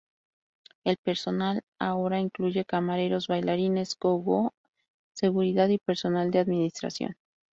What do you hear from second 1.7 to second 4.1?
ahora incluye camareros, bailarines